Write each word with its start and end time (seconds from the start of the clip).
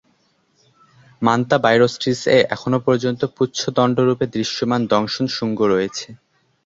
Manta 1.21 1.57
বাইরোসট্রিস-এ 1.63 2.37
এখনও 2.55 2.79
পর্যন্ত 2.87 3.21
পুচ্ছ-দণ্ড 3.35 3.97
রূপে 3.99 4.25
দৃশ্যমান 4.35 4.81
দংশন-শুঙ্গ 4.91 5.59
রয়েছে। 5.73 6.07